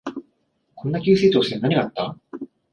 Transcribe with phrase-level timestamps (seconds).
[0.73, 2.17] こんな急成長して何があった？